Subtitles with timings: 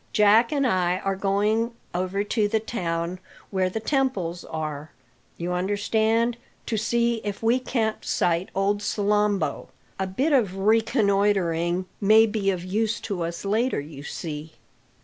[0.13, 3.19] Jack and I are going over to the town
[3.51, 4.89] where the temples are,
[5.37, 9.67] you understand to see if we can't sight old Salambo.
[9.99, 14.53] A bit of reconnoitring may be of use to us later, you see."